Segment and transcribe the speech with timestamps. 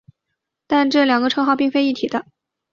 [0.65, 2.25] 但这两个称号并非一体的。